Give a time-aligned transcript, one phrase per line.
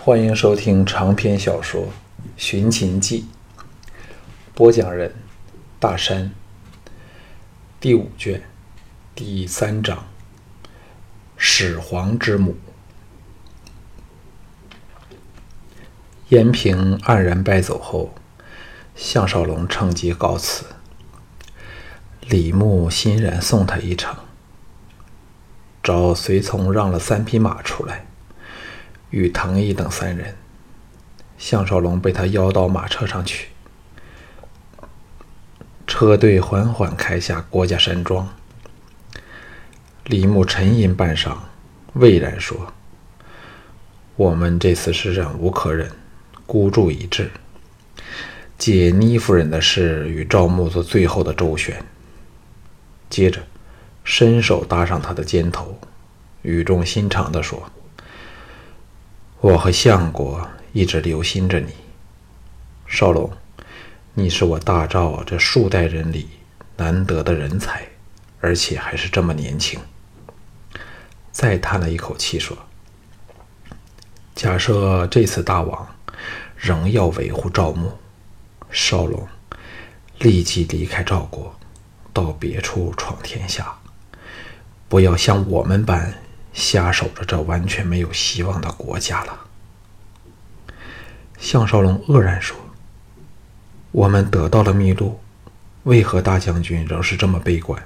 [0.00, 1.82] 欢迎收听长篇小说
[2.36, 3.26] 《寻秦记》，
[4.54, 5.12] 播讲人：
[5.80, 6.32] 大山。
[7.80, 8.40] 第五卷
[9.16, 10.06] 第三章：
[11.36, 12.56] 始皇之母。
[16.28, 18.14] 燕平黯然败走后，
[18.94, 20.64] 项少龙趁机告辞。
[22.20, 24.16] 李牧欣然送他一程，
[25.82, 28.06] 找随从让了三匹马出来，
[29.10, 30.36] 与藤毅等三人。
[31.36, 33.48] 项少龙被他邀到马车上去，
[35.86, 38.28] 车队缓缓开下郭家山庄。
[40.04, 41.36] 李牧沉吟半晌，
[41.92, 42.72] 巍然说
[44.16, 45.90] ：“我们这次是忍无可忍。”
[46.44, 47.30] 孤注一掷，
[48.56, 51.84] 借倪夫人的事与赵牧做最后的周旋。
[53.10, 53.42] 接着，
[54.02, 55.78] 伸手搭上他的肩头，
[56.40, 57.70] 语重心长地说
[59.40, 61.72] ：“我和相国一直留心着你，
[62.86, 63.30] 少龙，
[64.14, 66.28] 你是我大赵这数代人里
[66.76, 67.86] 难得的人才，
[68.40, 69.80] 而且还是这么年轻。”
[71.30, 72.56] 再叹了一口气说
[74.34, 75.88] ：“假设这次大王……”
[76.60, 77.92] 仍要维护赵牧，
[78.72, 79.28] 少龙
[80.18, 81.54] 立即离开赵国，
[82.12, 83.72] 到别处闯天下，
[84.88, 86.12] 不要像我们般
[86.58, 89.46] 瞎守着这完全没有希望的国家了。
[91.38, 92.56] 项少龙愕然说
[93.92, 95.20] ：“我们得到了秘录，
[95.84, 97.80] 为何大将军仍是这么悲观？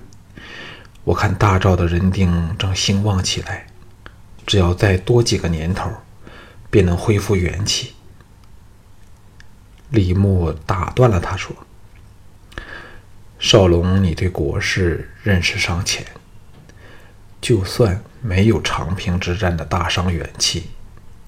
[1.04, 3.66] 我看大赵的人丁正兴旺起来，
[4.46, 5.90] 只要再多几个年头，
[6.70, 7.92] 便能恢复元气。”
[9.90, 11.54] 李牧打断了他，说
[13.38, 16.06] ：“少龙，你对国事认识尚浅。
[17.42, 20.70] 就算没有长平之战的大伤元气，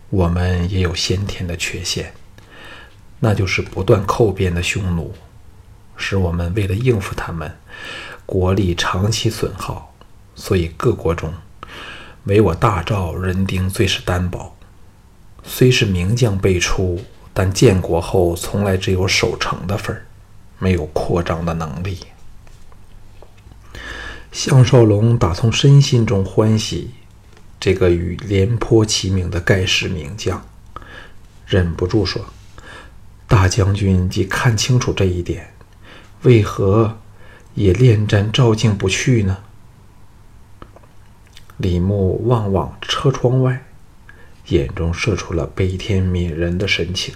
[0.09, 2.15] 我们也有先天的缺陷，
[3.19, 5.13] 那就是不断寇边的匈奴，
[5.97, 7.53] 使我们为了应付他们，
[8.25, 9.93] 国力长期损耗。
[10.37, 11.35] 所以各国中，
[12.25, 14.57] 唯我大赵人丁最是单薄，
[15.43, 16.99] 虽是名将辈出。”
[17.37, 20.07] 但建国后，从来只有守城的份儿，
[20.61, 21.99] 没有扩张的能力。
[24.35, 26.91] 项少龙打从身心中欢喜
[27.61, 30.45] 这个与廉颇齐名的盖世名将，
[31.47, 32.27] 忍不住说
[33.29, 35.55] ：“大将军既看清楚这一点，
[36.23, 36.99] 为何
[37.55, 39.39] 也恋战赵境不去呢？”
[41.57, 43.65] 李牧望望车窗外，
[44.49, 47.15] 眼中射出了悲天悯人的神情。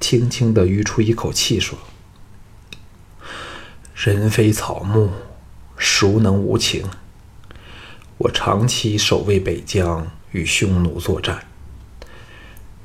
[0.00, 1.78] 轻轻地吁出一口气，说
[3.94, 5.10] ：“人非草木，
[5.76, 6.84] 孰能无情？
[8.18, 11.44] 我长期守卫北疆，与匈奴作战，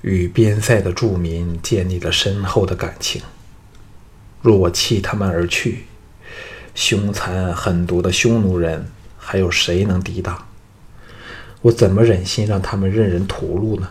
[0.02, 3.22] 与边塞的住民建立了深厚的感情。
[4.42, 5.86] 若我弃他们而去，
[6.74, 10.48] 凶残狠毒的匈奴人还有谁能抵挡？
[11.62, 13.90] 我怎么忍心让他们任人屠戮呢？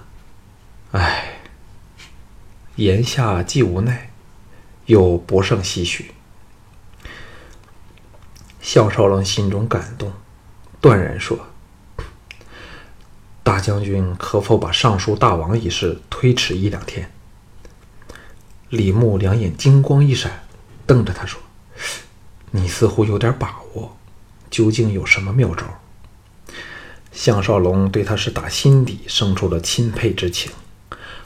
[0.92, 1.34] 唉。”
[2.76, 4.10] 言下既无奈，
[4.86, 6.12] 又不胜唏嘘。
[8.70, 10.12] 项少龙心中感动，
[10.78, 11.38] 断然说
[13.42, 17.10] ：“大将军可否把尚书大王一事推迟一两天？”
[18.68, 20.42] 李牧两眼金光一闪，
[20.86, 21.40] 瞪着他说
[22.52, 23.96] ：“你似乎有点把握，
[24.50, 25.64] 究竟有什么妙招？”
[27.10, 30.52] 项少龙对他是打心底生出了钦佩之情，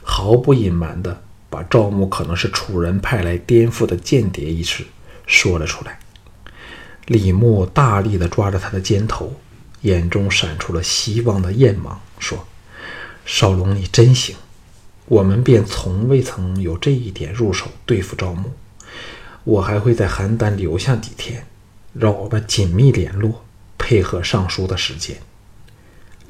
[0.01, 1.21] 毫不隐瞒的。
[1.49, 4.85] 把赵牧可能是楚人派来颠覆的间谍一事
[5.27, 5.99] 说了出来。
[7.05, 9.33] 李牧大力地抓着他的肩头，
[9.81, 12.47] 眼中闪出了希望的焰芒，说
[13.25, 14.35] ：“少龙，你真行！
[15.05, 18.51] 我们便从未曾有这一点入手对付赵牧。
[19.43, 21.45] 我还会在邯郸留下几天，
[21.93, 23.43] 让我们紧密联络，
[23.77, 25.17] 配合上书的时间。”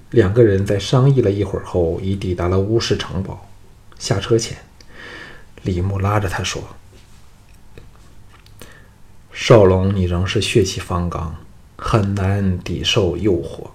[0.09, 3.50] 两个人在商议了一会儿后，已抵达了乌氏城堡。
[4.00, 4.57] 下车前。
[5.62, 6.62] 李牧拉着他说
[9.45, 11.36] ：“少龙，你仍是血气方刚，
[11.75, 13.72] 很难抵受诱惑。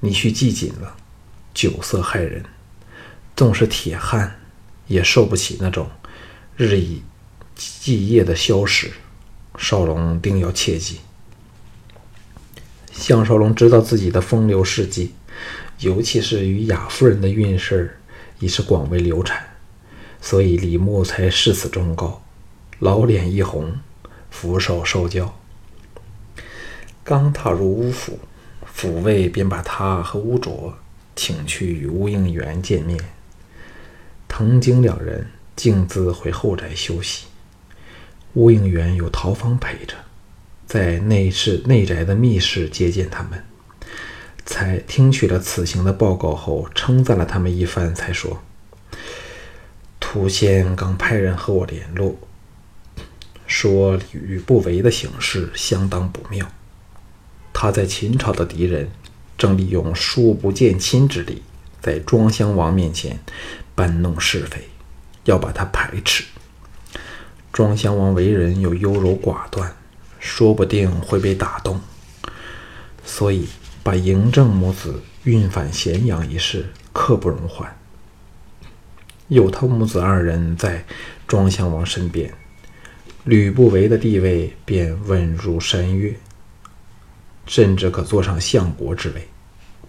[0.00, 0.96] 你须记紧了，
[1.52, 2.42] 酒色害人，
[3.36, 4.40] 纵是铁汉，
[4.86, 5.90] 也受不起那种
[6.56, 7.02] 日以
[7.54, 8.90] 继夜的消食。
[9.58, 11.00] 少龙定要切记。”
[12.90, 15.12] 项少龙知道自己的风流事迹，
[15.80, 17.98] 尤其是与雅夫人的运势，
[18.38, 19.38] 已是广为流传。
[20.22, 22.22] 所以李牧才誓死忠告，
[22.78, 23.70] 老脸一红，
[24.32, 25.38] 俯首受教。
[27.04, 28.18] 刚踏入乌府，
[28.64, 30.74] 府尉便把他和乌卓
[31.14, 32.98] 请去与乌应元见面。
[34.26, 37.26] 藤井两人径自回后宅休息。
[38.32, 39.94] 乌应元有陶芳陪着，
[40.66, 43.44] 在内室内宅的密室接见他们，
[44.46, 48.42] 才听取了此行的报告后，称赞了他们一番，才说
[50.00, 52.16] ：“涂仙刚派人和我联络，
[53.62, 56.50] 说吕不韦的行事相当不妙。
[57.52, 58.90] 他在秦朝的敌人，
[59.38, 61.44] 正利用疏不见亲之力。”
[61.80, 63.20] 在庄襄王面前
[63.76, 64.68] 搬弄是非，
[65.24, 66.24] 要把他排斥。
[67.52, 69.72] 庄襄王为人又优柔寡断，
[70.18, 71.80] 说不定会被打动，
[73.04, 73.48] 所以
[73.84, 77.76] 把嬴政母子运返咸阳一事刻不容缓。
[79.28, 80.84] 有他母子二人在
[81.28, 82.32] 庄襄王身边，
[83.24, 86.18] 吕不韦的地位便稳如山岳，
[87.46, 89.28] 甚至可坐上相国之位。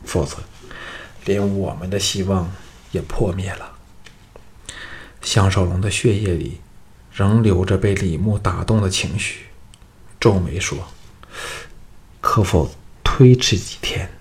[0.06, 0.38] 否则，
[1.26, 2.52] 连我们的希望
[2.92, 3.72] 也破灭了。
[5.24, 6.60] 项少龙的血液里
[7.12, 9.46] 仍留着被李牧打动的情绪，
[10.20, 10.78] 皱眉说
[12.22, 12.70] ：“可否
[13.04, 14.12] 推迟几天，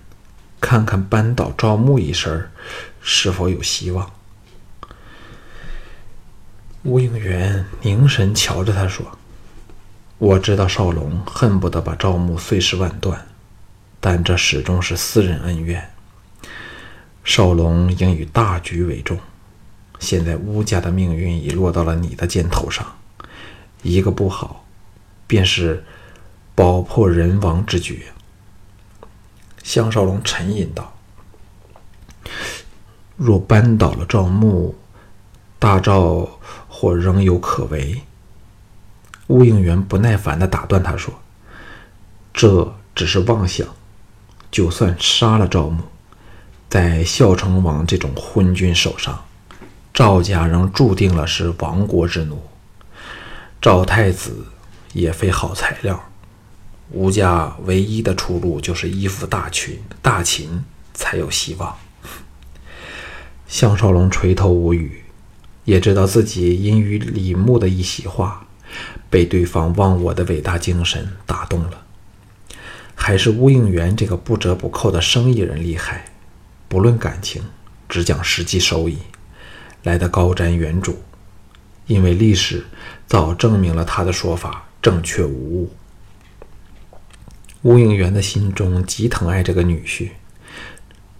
[0.59, 2.49] 看看扳倒赵牧一事
[3.01, 4.09] 是否有希望？”
[6.83, 9.05] 吴应元凝神瞧着他说
[10.19, 13.25] ：“我知道少龙恨不得把赵牧碎尸万段，
[14.01, 15.89] 但这始终是私人恩怨。”
[17.23, 19.17] 少龙应以大局为重。
[19.97, 22.85] 现在乌家的命运已落到了你的肩头上，
[23.81, 24.65] 一个不好，
[25.25, 25.85] 便是
[26.53, 28.03] 宝破人亡之局。
[29.63, 30.93] 项少龙沉吟道
[33.15, 34.75] ：“若扳倒了赵牧，
[35.57, 36.27] 大赵
[36.73, 38.01] 或仍有可为。”
[39.27, 41.13] 乌应元不耐烦地打断他说
[42.33, 43.67] ：“这只是妄想，
[44.49, 45.83] 就算杀了赵牧。”
[46.67, 49.25] 在孝成王这种昏君手上，
[49.93, 52.41] 赵家仍注定了是亡国之奴。
[53.61, 54.47] 赵太子
[54.91, 56.09] 也非好材料，
[56.89, 60.65] 吴家唯一的出路就是依附大秦，大秦
[60.95, 61.77] 才有希望。
[63.47, 65.02] 项少龙垂头无语，
[65.65, 68.45] 也知道自己因与李牧的一席话，
[69.09, 71.85] 被对方忘我的伟大精神打动了。
[72.95, 76.05] 还是乌应元这个不折不扣的生意人厉害。
[76.67, 77.43] 不论感情，
[77.87, 78.97] 只讲实际收益，
[79.83, 80.95] 来得高瞻远瞩。
[81.85, 82.65] 因为历史
[83.07, 85.71] 早证明了他的说法正确无误。
[87.61, 90.09] 吴应元的心中极疼爱这个女婿，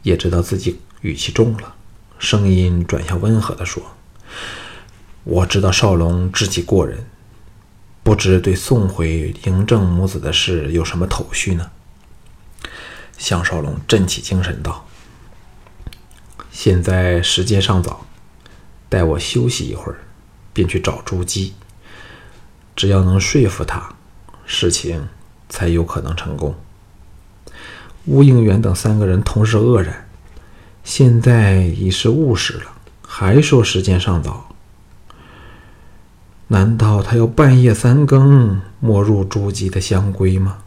[0.04, 1.76] 也知道自己语气重了，
[2.18, 3.84] 声音转向温和地说
[5.24, 7.06] ：“我知道少龙志气过人，
[8.04, 11.72] 不知对送回嬴政母子的事有什么头绪呢？”
[13.18, 14.86] 项少龙振起精神道。
[16.52, 18.06] 现在时间尚早，
[18.90, 20.00] 待我休息一会儿，
[20.52, 21.54] 便去找朱姬。
[22.76, 23.96] 只要能说服他，
[24.46, 25.08] 事情
[25.48, 26.56] 才有可能成功。
[28.06, 30.08] 乌应元等三个人同时愕然。
[30.84, 32.74] 现在已是午时了，
[33.08, 34.53] 还说时间尚早？
[36.54, 40.60] 难道他要半夜三更没入朱姬的香闺吗？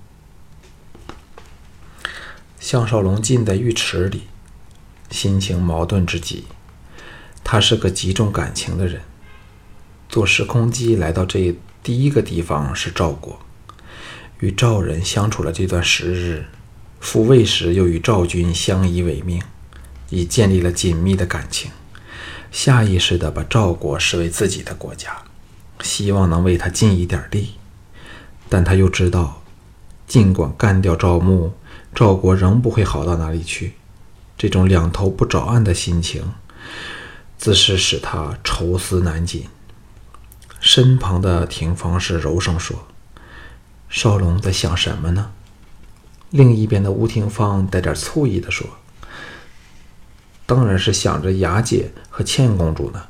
[2.59, 4.25] 项少龙浸在浴池里。
[5.13, 6.47] 心情矛盾之极，
[7.45, 9.01] 他是个极重感情的人。
[10.09, 13.39] 坐时空机来到这第一个地方是赵国，
[14.41, 16.47] 与赵人相处了这段时日，
[16.99, 19.41] 复位时又与赵军相依为命，
[20.11, 21.71] 已建立了紧密的感情，
[22.51, 25.17] 下意识地把赵国视为自己的国家，
[25.83, 27.55] 希望能为他尽一点力。
[28.49, 29.43] 但他又知道，
[30.07, 31.53] 尽管干掉赵牧，
[31.95, 33.75] 赵国仍不会好到哪里去。
[34.39, 36.33] 这种两头不着岸的心情，
[37.39, 39.47] 自是使他愁思难尽。
[40.61, 42.87] 身旁的廷芳是柔声说
[43.89, 45.33] ：“少龙在想什么呢？”
[46.31, 48.67] 另一边的吴廷芳带点醋意地说
[50.45, 53.07] ：“当然是想着雅姐和倩公主呢。”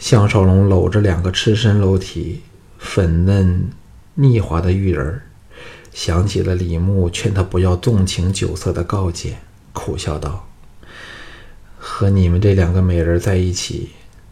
[0.00, 2.40] 项少龙搂着两个赤身裸体、
[2.78, 3.68] 粉嫩
[4.14, 5.20] 腻滑的玉人
[5.92, 9.36] 想起了李牧劝他不要纵情酒色的告诫。
[9.74, 10.48] 苦笑道
[11.78, 13.90] ：“和你们这两个美人在一起，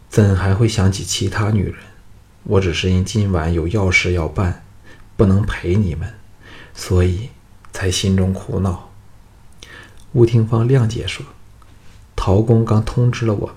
[0.09, 1.75] 怎还会想起其他女人？
[2.45, 4.65] 我只是因今晚有要事要办，
[5.15, 6.11] 不能陪你们，
[6.73, 7.29] 所以
[7.71, 8.89] 才心中苦恼。”
[10.13, 11.23] 吴廷芳谅解说
[12.17, 13.55] ：“陶公刚通知了我，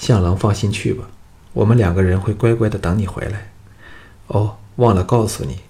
[0.00, 1.04] 向郎放心去吧，
[1.52, 3.52] 我们两个人会乖乖的等你回来。
[4.28, 5.60] 哦，忘了告诉你，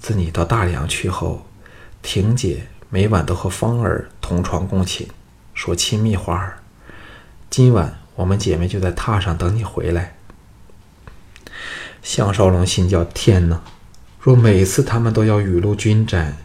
[0.00, 1.46] 自你到大梁去后，
[2.02, 5.06] 婷姐。”每晚都和芳儿同床共寝，
[5.54, 6.58] 说亲密话儿。
[7.48, 10.16] 今晚我们姐妹就在榻上等你回来。”
[12.02, 13.62] 项少龙心叫：“天哪！
[14.18, 16.36] 若每次他们都要雨露均沾，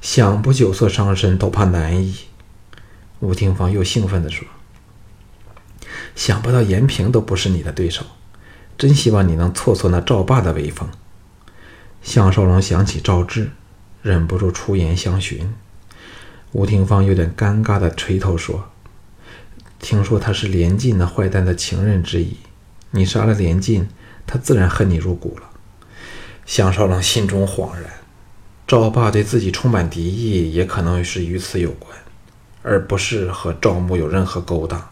[0.00, 2.16] 想不酒色伤身都怕难矣。”
[3.20, 4.44] 吴廷芳又兴奋地说
[6.14, 8.04] ：“想不到延平都不是你的对手，
[8.78, 10.88] 真希望你能挫挫那赵霸的威风。”
[12.02, 13.50] 项少龙想起赵志，
[14.02, 15.52] 忍不住出言相询。
[16.52, 18.68] 吴廷芳有点尴尬地垂头说
[19.80, 22.36] ：“听说他是连晋那坏蛋的情人之一，
[22.90, 23.88] 你杀了连晋。”
[24.24, 25.50] 他自然恨你入骨了。
[26.46, 27.84] 项少龙心中恍然，
[28.68, 31.90] 赵霸对自己充满敌意，也可能是与此有关，
[32.62, 34.91] 而不是和赵牧有任何勾当。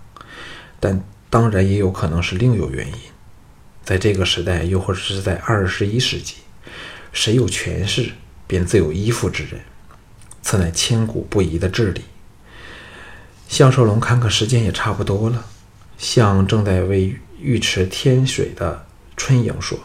[0.80, 2.94] 但当然也有可能是另有原因。
[3.84, 6.36] 在这个时代，又或者是在二十一世纪，
[7.12, 8.10] 谁有权势，
[8.46, 9.60] 便自有依附之人，
[10.42, 12.02] 此乃千古不移的治理。
[13.48, 15.46] 项少龙看看时间也差不多了，
[15.98, 18.86] 向正在为浴池添水的。
[19.16, 19.78] 春莹说：“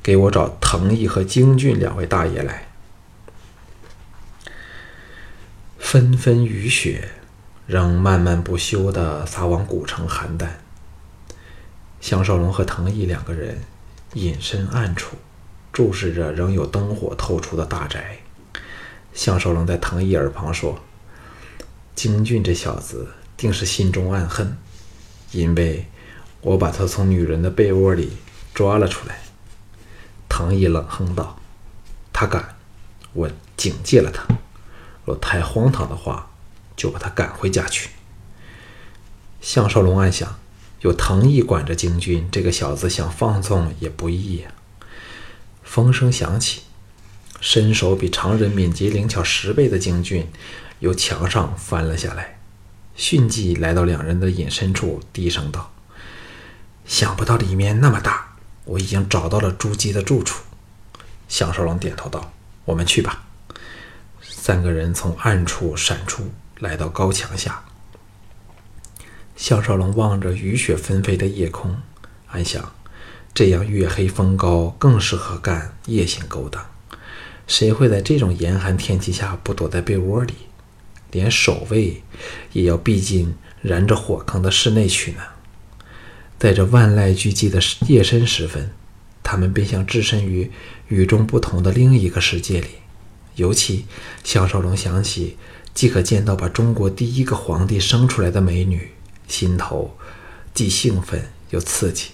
[0.00, 2.68] 给我找藤毅和京俊两位大爷来。”
[5.76, 7.08] 纷纷雨雪
[7.66, 10.48] 仍漫漫不休地撒往古城邯郸。
[12.00, 13.62] 项少龙和藤毅两个人
[14.14, 15.16] 隐身暗处，
[15.72, 18.18] 注视着仍有灯火透出的大宅。
[19.12, 20.80] 项少龙在藤毅耳旁说
[21.94, 24.56] ：“京俊这小子定是心中暗恨，
[25.30, 25.86] 因为……”
[26.42, 28.16] 我把他从女人的被窝里
[28.52, 29.20] 抓了出来。
[30.28, 31.38] 藤毅冷哼道
[32.12, 32.56] ：“他敢，
[33.12, 34.26] 我警戒了他。
[35.04, 36.31] 若太荒唐的话，
[36.76, 37.90] 就把他赶回家去。”
[39.40, 40.38] 项少龙暗想：
[40.82, 44.50] 有藤毅管着京军，这个小子想放纵也不易呀。
[45.62, 46.62] 风声响起，
[47.40, 50.28] 身手比常人敏捷灵巧十倍的京军
[50.80, 52.38] 由墙上翻了下来，
[52.94, 55.72] 迅即来到两人的隐身处，低声道。
[56.84, 60.42] 想不到里面那么大，我已经找到了朱姬的住处。
[61.28, 62.32] 项少龙点头道
[62.66, 63.24] ：“我们去吧。”
[64.20, 66.32] 三个人从暗处闪出，
[66.62, 67.64] 来到高墙下。
[69.34, 71.76] 项少龙望着雨雪纷飞的夜空，
[72.28, 72.72] 暗想：
[73.34, 76.64] 这样月黑风高，更适合干夜行勾当。
[77.48, 80.34] 谁会在这种严寒天气下不躲在被窝里？
[81.10, 82.00] 连守卫
[82.52, 85.22] 也要逼近燃着火坑的室内去呢？
[86.38, 88.70] 在这万籁俱寂的夜深时分，
[89.24, 90.52] 他们便像置身于
[90.86, 92.68] 与众不同的另一个世界里。
[93.34, 93.86] 尤其
[94.22, 95.38] 项少龙想起
[95.74, 98.90] 即可见到把中国第一个皇帝生出来的美女，
[99.26, 99.96] 心头
[100.52, 102.10] 既兴奋又刺激。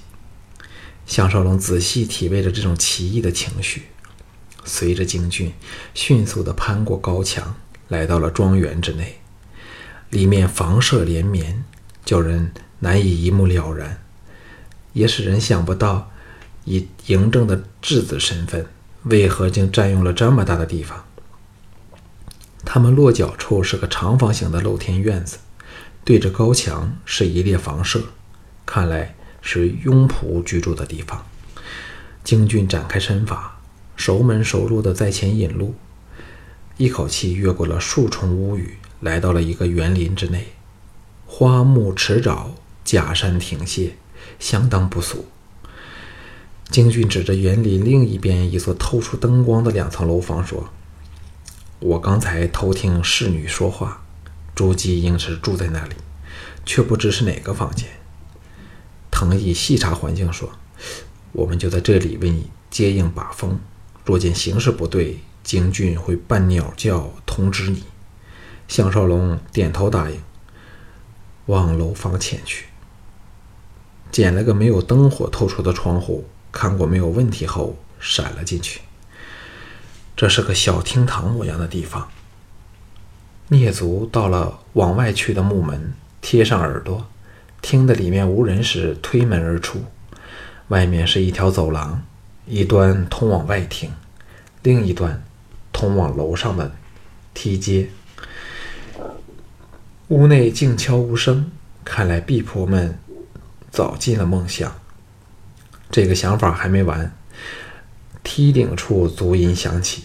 [1.06, 3.84] 项少龙仔细体味着这种奇异的情绪，
[4.64, 5.52] 随着京俊
[5.94, 7.56] 迅速地攀过高墙，
[7.88, 9.18] 来到了庄园之内。
[10.10, 11.64] 里面房舍连绵，
[12.04, 14.02] 叫人难以一目了然。
[14.92, 16.10] 也使人想不到，
[16.64, 18.66] 以嬴政的质子身份，
[19.04, 21.04] 为何竟占用了这么大的地方？
[22.64, 25.38] 他们落脚处是个长方形的露天院子，
[26.04, 28.02] 对着高墙是一列房舍，
[28.66, 31.26] 看来是庸仆居住的地方。
[32.24, 33.60] 京俊展开身法，
[33.96, 35.74] 熟门熟路地在前引路，
[36.76, 40.48] 一口气越过了数重屋宇，来到了一个园林之内，
[41.26, 42.50] 花木池沼，
[42.84, 43.92] 假山亭榭。
[44.38, 45.24] 相当不俗。
[46.70, 50.68] 京俊指着园林另一边一座透出灯光的两层楼房说
[51.80, 54.02] ：“我刚才偷听侍女说话，
[54.54, 55.94] 朱姬应是住在那里，
[56.66, 57.88] 却不知是哪个房间。”
[59.12, 60.50] 藤毅细查环境说
[61.32, 63.60] ：“我们就在这里为你接应把风。
[64.04, 67.84] 若见形势不对，京俊会扮鸟叫通知你。”
[68.66, 70.20] 项少龙点头答应，
[71.46, 72.66] 往楼房前去。
[74.10, 78.80] 捡了个没有灯火透出的窗户，看过没有问题后，闪了进去。
[80.18, 82.08] 这是个小厅堂模样的地方。
[83.50, 87.06] 蹑足到了往外去的木门，贴上耳朵，
[87.62, 89.78] 听得里面无人时，推门而出。
[90.70, 92.02] 外面是一条走廊，
[92.46, 93.92] 一端通往外厅，
[94.64, 95.22] 另一端
[95.72, 96.72] 通往楼上的
[97.32, 97.88] 梯阶。
[100.08, 101.48] 屋内静悄无声，
[101.84, 102.98] 看来婢仆们。
[103.70, 104.74] 早进了梦乡。
[105.92, 107.16] 这个想法还没完，
[108.24, 110.02] 梯顶处足音响起。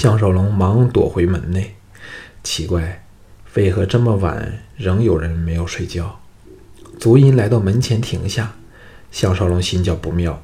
[0.00, 1.74] 项少龙忙躲回门内，
[2.44, 3.04] 奇怪，
[3.54, 6.20] 为何这么晚仍有人没有睡觉？
[7.00, 8.54] 足音来到门前停下，
[9.10, 10.40] 项少龙心叫不妙，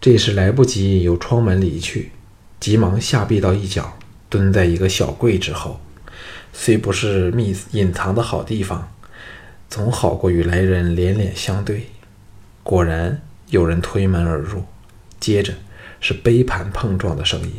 [0.00, 2.10] 这时来不及由窗门离去，
[2.58, 3.96] 急忙下壁到一角，
[4.28, 5.80] 蹲在一个小柜之后。
[6.52, 8.92] 虽不是密隐藏的好地方。
[9.70, 11.86] 总好过与来人脸脸相对。
[12.64, 14.64] 果然有人推门而入，
[15.20, 15.54] 接着
[16.00, 17.52] 是杯盘碰撞的声音。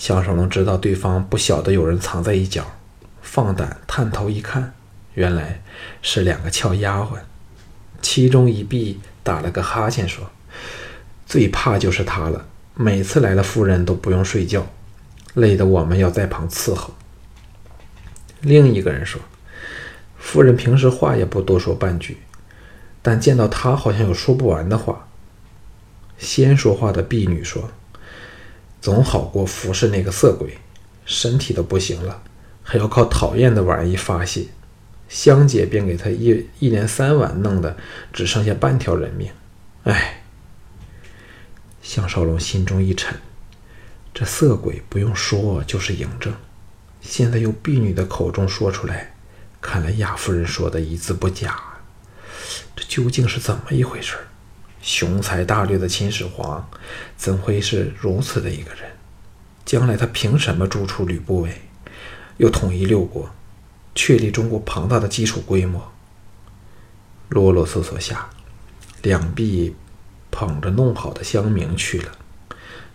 [0.00, 2.64] 项少龙知道对方不晓得有人藏在一角，
[3.20, 4.72] 放胆探头一看，
[5.12, 5.60] 原来
[6.00, 7.18] 是两个俏丫鬟。
[8.00, 10.30] 其中一婢打了个哈欠说
[11.28, 14.66] ：“最怕就是他了，每次来了夫人都不用睡觉，
[15.34, 16.94] 累得我们要在旁伺候。”
[18.40, 19.20] 另一个人说
[20.16, 22.16] ：“夫人平时话也不多说半句。”
[23.02, 25.08] 但见到他，好像有说不完的话。
[26.16, 27.70] 先说话的婢女说
[28.80, 30.56] ：“总好过服侍那个色鬼，
[31.04, 32.22] 身体都不行了，
[32.62, 34.46] 还要靠讨厌的玩意发泄。
[35.08, 37.76] 香姐便给他一一连三晚，弄的
[38.12, 39.30] 只剩下半条人命。
[39.84, 40.16] 哎。”
[41.82, 43.18] 项少龙心中一沉，
[44.14, 46.32] 这色鬼不用说就是嬴政，
[47.00, 49.14] 现在由婢女的口中说出来，
[49.60, 51.60] 看来亚夫人说的一字不假。
[52.76, 54.16] 这究竟是怎么一回事？
[54.82, 56.68] 雄才大略的秦始皇
[57.16, 58.90] 怎会是如此的一个人？
[59.64, 61.60] 将来他凭什么逐出吕不韦，
[62.38, 63.30] 又统一六国，
[63.94, 65.92] 确立中国庞大的基础规模？
[67.28, 68.30] 啰啰嗦嗦下，
[69.02, 69.76] 两臂
[70.30, 72.12] 捧着弄好的香茗去了。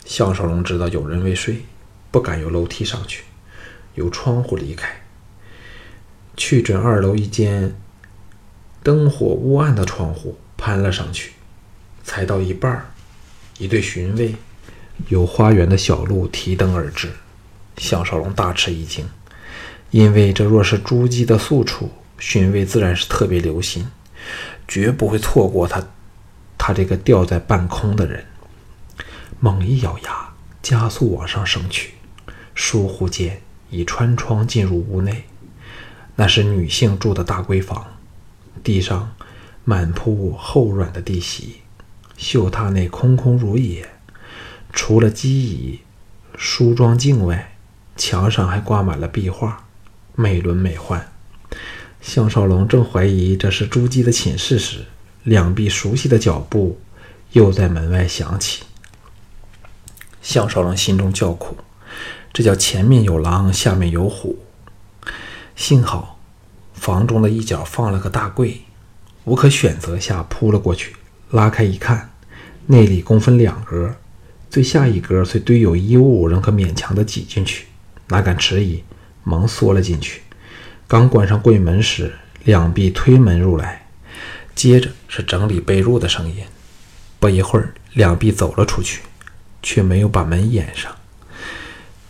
[0.03, 1.63] 项少龙知道有人未睡，
[2.11, 3.23] 不敢由楼梯上去，
[3.93, 5.01] 由窗户离开，
[6.35, 7.75] 去准二楼一间。
[8.83, 11.31] 灯火乌暗的窗户攀了上去，
[12.05, 12.85] 才到一半儿
[13.57, 14.33] 一对巡卫
[15.09, 17.11] 由花园的小路提灯而至。
[17.77, 19.05] 项少龙大吃一惊，
[19.91, 23.85] 因为这若是朱姬的宿处，巡卫自然是特别留心，
[24.65, 25.83] 绝不会错过他。
[26.57, 28.25] 他这个吊在半空的人，
[29.41, 30.29] 猛一咬牙，
[30.63, 31.95] 加速往上升去，
[32.55, 35.25] 疏忽间已穿窗进入屋内。
[36.15, 37.85] 那是女性住的大闺房。
[38.63, 39.13] 地上
[39.63, 41.57] 满铺厚软的地席，
[42.27, 43.87] 绣榻内空空如也，
[44.73, 45.81] 除了机椅、
[46.35, 47.55] 梳妆镜外，
[47.95, 49.65] 墙上还挂满了壁画，
[50.15, 50.99] 美轮美奂。
[52.01, 54.85] 项少龙正怀疑这是朱姬的寝室时，
[55.21, 56.81] 两臂熟悉的脚步
[57.33, 58.63] 又在门外响起。
[60.23, 61.55] 项少龙心中叫苦，
[62.33, 64.39] 这叫前面有狼，下面有虎。
[65.55, 66.17] 幸好。
[66.73, 68.61] 房中的一角放了个大柜，
[69.25, 70.95] 无可选择下扑了过去，
[71.29, 72.09] 拉开一看，
[72.67, 73.95] 内里共分两格，
[74.49, 77.67] 最下一格虽堆有衣物，仍可勉强的挤进去，
[78.07, 78.83] 哪敢迟疑，
[79.23, 80.21] 忙缩了进去。
[80.87, 83.85] 刚关上柜门时，两臂推门入来，
[84.55, 86.37] 接着是整理被褥的声音。
[87.19, 89.01] 不一会儿，两臂走了出去，
[89.61, 90.91] 却没有把门掩上。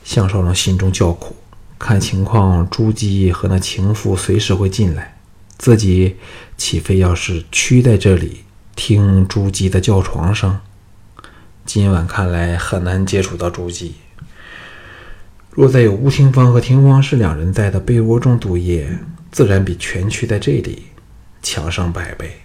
[0.06, 1.36] 项少龙心中叫苦。
[1.78, 5.18] 看情况，朱姬和那情妇随时会进来，
[5.58, 6.16] 自己
[6.56, 8.45] 岂非要是屈在这里
[8.76, 10.60] 听朱姬的叫床声？
[11.66, 13.96] 今晚看来很难接触到朱姬。
[15.50, 19.00] 若再有吴廷芳和廷芳氏两人在的被窝中度夜，
[19.32, 20.88] 自然比全屈在这里
[21.42, 22.42] 强上百倍。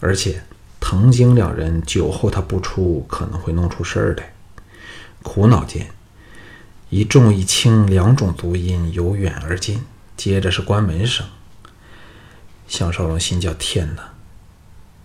[0.00, 0.42] 而且
[0.80, 4.32] 藤井两人酒后他不出，可能会弄出事儿来。
[5.22, 5.86] 苦恼间。
[6.88, 9.82] 一重一轻两种足音由远而近，
[10.16, 11.26] 接着是关门声。
[12.66, 14.13] 项少龙心叫天哪，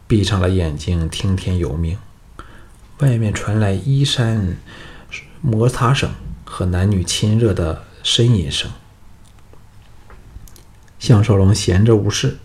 [0.09, 1.95] 闭上了眼睛听天由命。
[2.97, 4.57] 外面传来衣衫
[5.39, 6.09] 摩擦声
[6.43, 8.71] 和男女亲热的呻吟声。
[10.97, 12.39] 项少龙闲着无事，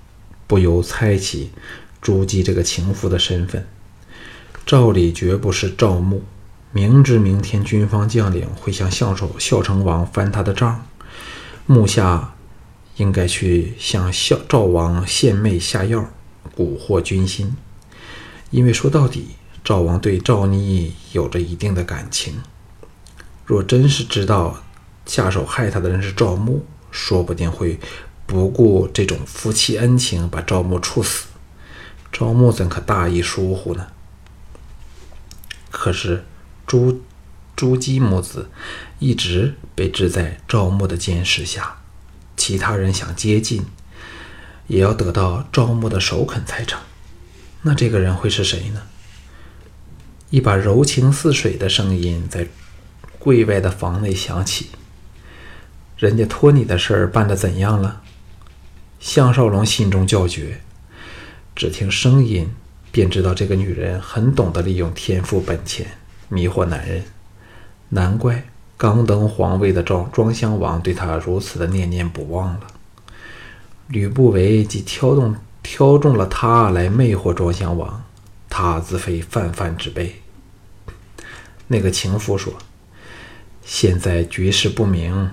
[0.47, 1.53] 不由猜起
[2.03, 3.67] 朱姬这个情妇的身份，
[4.67, 6.23] 照理绝不是赵牧。
[6.71, 10.87] 明知明天军方将领会向孝守孝成王翻他的账，
[11.65, 12.35] 目下
[12.97, 16.11] 应该去向孝赵王献媚下药，
[16.57, 17.57] 蛊惑军心。
[18.51, 22.41] 因为说到底，赵王对赵妮有着一定的感情。
[23.45, 24.63] 若真是知道
[25.07, 27.79] 下手害他的人是赵牧，说不定会
[28.27, 31.27] 不顾这种夫妻恩情，把赵牧处死。
[32.13, 33.89] 赵牧怎可大意疏忽呢？
[35.71, 36.25] 可是。
[36.67, 37.03] 朱
[37.55, 38.49] 朱姬母子
[38.99, 41.77] 一直被置在赵牧的监视下，
[42.39, 43.63] 其他人想接近，
[44.67, 46.81] 也要得到赵牧的首肯才成。
[47.63, 48.83] 那这个人会是谁呢？
[50.31, 52.47] 一把柔情似水的声音在
[53.19, 54.71] 柜外的房内响起
[55.97, 58.03] ：“人家托你的事儿办得怎样了？”
[59.01, 60.61] 项少龙心中叫绝，
[61.55, 62.51] 只听声音
[62.91, 65.87] 便知道这个女人很懂得利用天赋本钱。
[66.29, 67.05] 迷惑男人，
[67.91, 68.45] 难怪
[68.77, 72.61] 刚登皇位的庄庄襄王对她如此的念念不忘了。
[73.89, 78.03] 吕不韦即挑动挑中了他来魅惑庄襄王，
[78.49, 80.23] 他自非泛泛之辈。
[81.69, 82.53] 那个情妇说
[83.65, 85.31] ：“现在局势不明，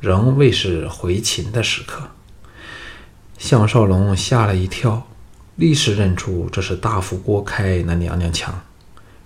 [0.00, 2.08] 仍未是回秦的时刻。”
[3.38, 5.06] 项少龙吓了一跳，
[5.56, 8.62] 立时认出这是大夫郭开那娘娘腔，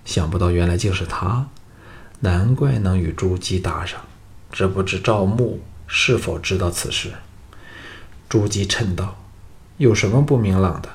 [0.05, 1.47] 想不到原来竟是他，
[2.19, 3.99] 难怪能与朱姬搭上。
[4.51, 7.11] 只不知赵牧是否知道此事？
[8.33, 9.15] 朱姬嗔道
[9.77, 10.89] ：“有什么不明朗的？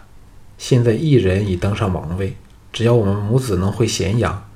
[0.59, 2.37] 现在一人已登上王位，
[2.73, 4.51] 只要我们母子能回咸阳，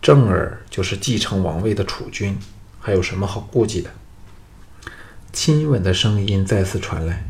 [0.00, 2.38] 正儿就是继承王位的储君，
[2.78, 3.90] 还有什么好顾忌的？”
[5.34, 7.24] 亲吻的声音再次传来，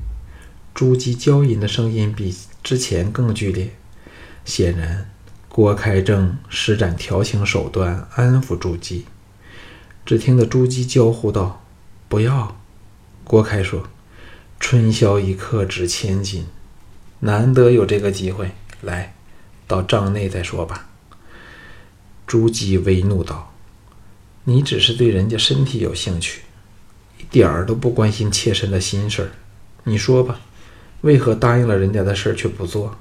[0.74, 3.74] 朱姬娇吟的声音比之前更剧烈。
[4.44, 5.10] 显然，
[5.48, 9.06] 郭开正施展调情手段安抚朱姬。
[10.04, 11.64] 只听得朱姬娇呼道
[12.06, 12.58] ：“不要！”
[13.24, 13.88] 郭开说。
[14.60, 16.46] 春宵一刻值千金，
[17.20, 19.14] 难得有这个机会，来
[19.66, 20.86] 到帐内再说吧。
[22.26, 23.52] 朱姬微怒道
[24.44, 26.42] ：“你只是对人家身体有兴趣，
[27.18, 29.30] 一点儿都不关心妾身的心事儿。
[29.84, 30.38] 你说吧，
[31.00, 32.96] 为何答应了人家的事儿却不做？”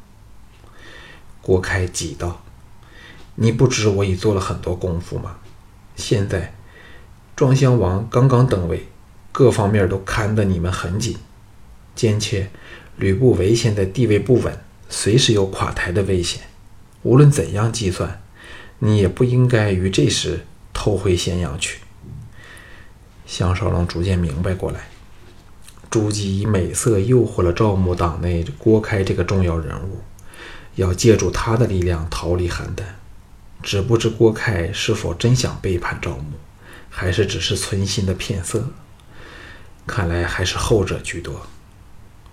[1.43, 2.41] 郭开急道
[3.36, 5.36] ：“你不知我已做了很多功夫吗？
[5.98, 6.56] 现在
[7.36, 8.88] 庄襄王刚刚登位，
[9.32, 11.15] 各方面都看得你们很紧。”
[12.00, 12.50] 兼且，
[12.96, 14.58] 吕不韦现在地位不稳，
[14.88, 16.44] 随时有垮台的危险。
[17.02, 18.22] 无论怎样计算，
[18.78, 21.82] 你也不应该于这时偷回咸阳去。
[23.26, 24.88] 项少龙逐渐明白过来，
[25.90, 30.00] 朱姬以美色诱惑了赵牧党内郭开这个重要人物，
[30.76, 32.84] 要借助他的力量逃离邯郸。
[33.62, 36.32] 只不知郭开是否真想背叛赵牧，
[36.90, 38.70] 还是只是存心的骗色？
[39.86, 41.46] 看来还是后者居多。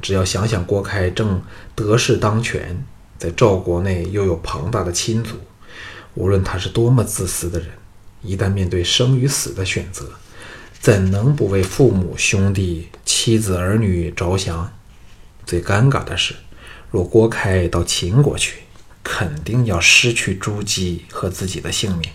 [0.03, 1.43] 只要想想郭开正
[1.75, 2.85] 得势当权，
[3.19, 5.37] 在赵国内又有庞大的亲族，
[6.15, 7.69] 无论他是多么自私的人，
[8.23, 10.11] 一旦面对生与死的选择，
[10.81, 14.73] 怎能不为父母、兄弟、妻子、儿女着想？
[15.45, 16.35] 最尴尬的是，
[16.91, 18.59] 若郭开到秦国去，
[19.03, 22.11] 肯定要失去朱姬和自己的性命，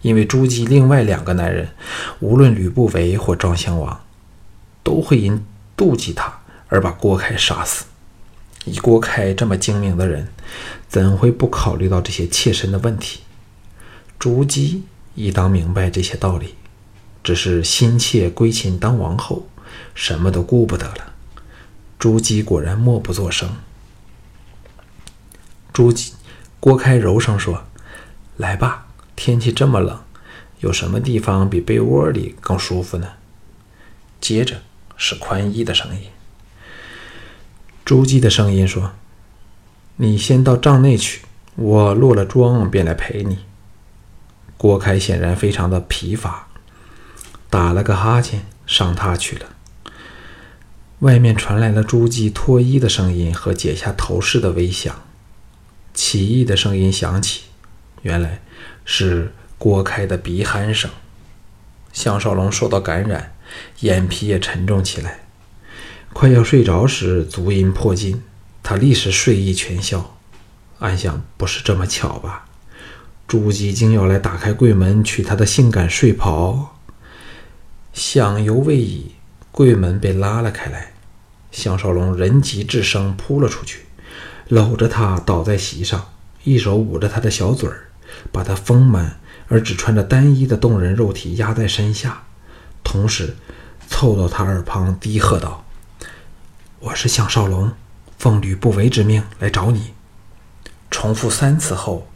[0.00, 1.68] 因为朱姬另外两个男人，
[2.20, 4.04] 无论吕不韦或庄襄王，
[4.82, 5.44] 都会因
[5.76, 6.41] 妒忌他。
[6.72, 7.84] 而把郭开杀死。
[8.64, 10.28] 以郭开这么精明的人，
[10.88, 13.20] 怎会不考虑到这些切身的问题？
[14.18, 16.54] 朱姬亦当明白这些道理，
[17.22, 19.46] 只是心切归秦当王后，
[19.94, 21.12] 什么都顾不得了。
[21.98, 23.50] 朱姬果然默不作声。
[25.74, 26.14] 朱姬，
[26.58, 27.64] 郭开柔声说
[28.38, 30.00] ：“来吧，天气这么冷，
[30.60, 33.08] 有什么地方比被窝里更舒服呢？”
[34.22, 34.62] 接着
[34.96, 36.06] 是宽衣的声音。
[37.84, 38.92] 朱姬的声音说
[39.96, 41.22] ：“你先到帐内去，
[41.56, 43.38] 我落了妆便来陪你。”
[44.56, 46.46] 郭开显然非常的疲乏，
[47.50, 49.46] 打了个哈欠，上榻去了。
[51.00, 55.02] 外面传来了朱姬脱衣的声音和解下头饰的微响，
[55.92, 57.46] 奇异的声音响起，
[58.02, 58.40] 原来
[58.84, 60.88] 是郭开的鼻鼾声。
[61.92, 63.34] 项少龙受到感染，
[63.80, 65.21] 眼皮也沉重起来。
[66.12, 68.22] 快要睡着时，足音破尽，
[68.62, 70.16] 他立时睡意全消，
[70.78, 72.44] 暗想：不是这么巧吧？
[73.26, 76.76] 朱姬竟要来打开柜门取他的性感睡袍。
[77.92, 79.12] 想犹未已，
[79.50, 80.92] 柜门被拉了开来，
[81.50, 83.86] 项少龙人急智生扑了出去，
[84.48, 86.12] 搂着她倒在席上，
[86.44, 87.88] 一手捂着她的小嘴儿，
[88.30, 92.22] 把她丰满而只穿着单衣的动人肉体压在身下，
[92.84, 93.34] 同时
[93.88, 95.64] 凑到她耳旁低喝道。
[96.84, 97.70] 我是项少龙，
[98.18, 99.92] 奉吕不韦之命来找你。
[100.90, 102.08] 重复三次后，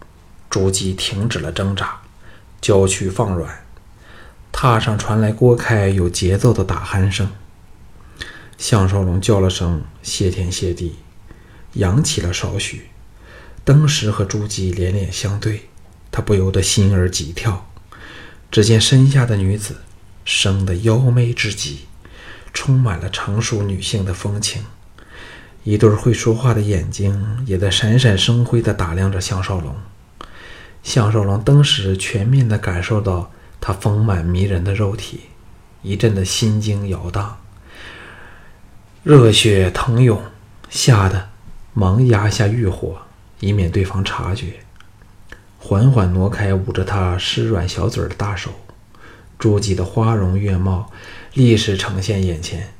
[0.50, 2.00] 朱姬停止了挣扎，
[2.60, 3.64] 娇躯放软，
[4.52, 7.30] 榻上传来郭开有节奏的打鼾声。
[8.58, 10.96] 项少龙叫了声“谢天谢地”，
[11.74, 12.88] 扬起了少许，
[13.64, 15.68] 登时和朱姬脸脸相对，
[16.10, 17.70] 他不由得心儿急跳。
[18.50, 19.82] 只见身下的女子
[20.24, 21.86] 生得妖媚至极。
[22.56, 24.64] 充满了成熟女性的风情，
[25.62, 29.76] 一对会说话的眼睛也在闪闪生辉地打量着项少龙。
[30.82, 35.20] 项少龙当时全面地感受到她丰满迷人的肉体，
[35.82, 37.36] 一阵的心惊摇荡，
[39.02, 40.18] 热血腾涌，
[40.70, 41.28] 吓得
[41.74, 42.96] 忙压下欲火，
[43.40, 44.60] 以免对方察觉，
[45.58, 48.50] 缓缓挪开捂着她湿软小嘴的大手。
[49.38, 50.90] 朱姬的花容月貌。
[51.36, 52.72] 历史呈现眼前，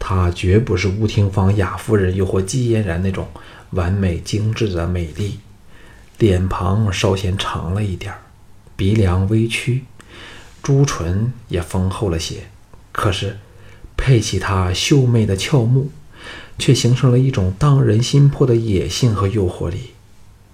[0.00, 3.28] 她绝不是吴廷芳雅夫人又或季嫣然那种
[3.70, 5.38] 完美精致的美丽，
[6.18, 8.18] 脸庞稍显长了一点儿
[8.74, 9.84] 鼻梁微曲，
[10.60, 12.48] 朱唇也丰厚了些。
[12.90, 13.38] 可是，
[13.96, 15.92] 配起她秀媚的俏目，
[16.58, 19.90] 却形成了一种荡人心魄的野性和诱惑力。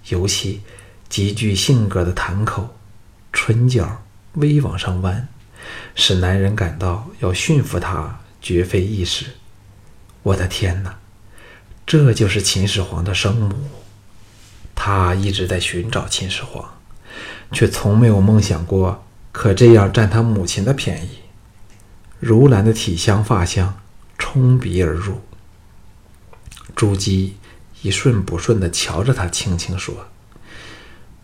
[0.09, 0.61] 尤其
[1.09, 2.75] 极具性格的潭口，
[3.33, 5.27] 唇角微往上弯，
[5.95, 9.25] 使男人感到要驯服她绝非易事。
[10.23, 10.97] 我的天哪，
[11.85, 13.55] 这就是秦始皇的生母！
[14.73, 16.77] 他一直在寻找秦始皇，
[17.51, 21.19] 却从没有梦想过可这样占他母亲的便宜。
[22.19, 23.79] 如兰的体香发香
[24.17, 25.21] 冲鼻而入，
[26.75, 27.37] 朱姬
[27.81, 30.07] 一顺不顺地瞧着他，轻轻说：“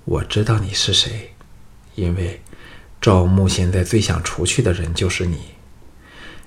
[0.05, 1.33] 我知道你是谁，
[1.95, 2.41] 因为
[3.01, 5.39] 赵牧现在最想除去的人就是你。”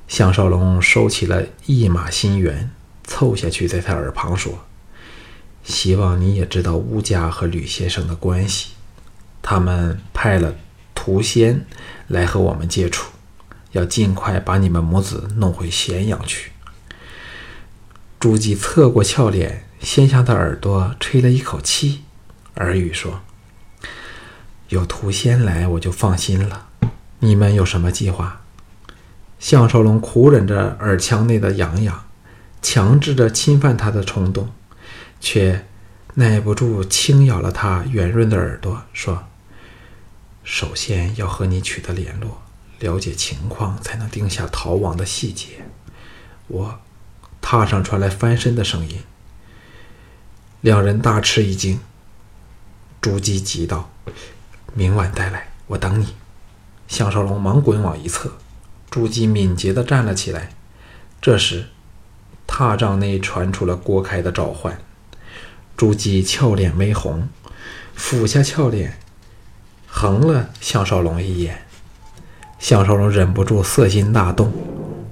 [0.09, 2.71] 项少龙收起了一马心猿，
[3.03, 4.65] 凑下去在他耳旁说
[5.65, 8.71] ：“希望你也知道乌家和吕先生的关系，
[9.43, 10.55] 他们派了
[10.95, 11.67] 屠仙
[12.07, 13.11] 来和我们接触。”
[13.73, 16.53] 要尽快把你们母子弄回咸阳去。
[18.21, 22.05] 朱姬侧过俏脸，先向他耳朵吹了一口气，
[22.55, 23.23] 耳语说
[24.69, 26.69] ：“有屠仙来，我就放心了。
[27.21, 28.43] 你们有什么计划？”
[29.39, 32.05] 项少龙苦忍着耳腔内的痒痒，
[32.63, 34.51] 强制着侵犯他的冲动，
[35.21, 35.67] 却
[36.15, 39.25] 耐不住轻咬了他圆润的耳朵，说
[40.43, 42.41] ：“首先要和你取得联络。”
[42.81, 45.65] 了解情况，才能定下逃亡的细节。
[46.49, 46.81] 我，
[47.41, 49.01] 榻上传来翻身的声音。
[50.61, 51.81] 两人大吃一惊。
[53.01, 53.91] 朱姬急道
[54.75, 56.15] ：“明晚再来，我等你。”
[56.87, 58.33] 项少龙忙滚往一侧。
[58.91, 60.51] 朱姬敏捷地站了起来。
[61.21, 61.67] 这时，
[62.47, 64.79] 榻帐内传出了郭开的召唤。
[65.77, 67.29] 朱姬俏脸微红，
[67.95, 68.99] 俯下俏脸，
[69.87, 71.67] 横了项少龙一眼。
[72.59, 74.53] 项少龙忍不住色心大动，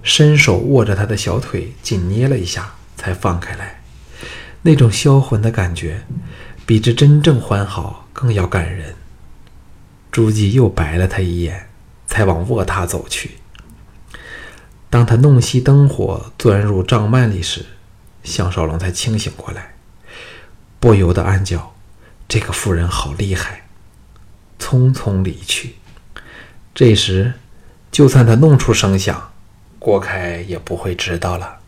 [0.03, 3.83] 伸手握着他的小腿，紧捏了一下，才放开来。
[4.63, 6.03] 那种销魂的感觉，
[6.65, 8.95] 比之真正欢好更要感人。
[10.13, 11.69] 朱姬又白了他一眼，
[12.07, 13.33] 才往卧榻走去。
[14.89, 17.67] 当他弄熄灯火，钻入帐幔里时，
[18.23, 19.75] 项少龙才清醒过来，
[20.79, 21.75] 不由得暗叫
[22.29, 23.65] ：“这个妇人好厉害！”
[24.61, 25.75] 匆匆离去。
[26.73, 27.33] 这时。
[27.91, 29.33] 就算他弄出声响，
[29.79, 31.59] 郭开也不会知道了。